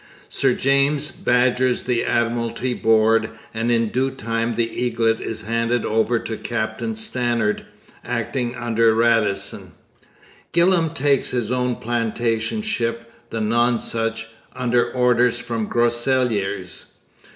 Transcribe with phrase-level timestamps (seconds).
[0.29, 6.17] Sir James badgers the Admiralty Board, and in due time the Eaglet is handed over
[6.17, 7.67] to Captain Stannard,
[8.03, 9.73] acting under Radisson.
[10.53, 14.25] Gillam takes his own plantation ship, the Nonsuch,
[14.55, 16.85] under orders from Groseilliers.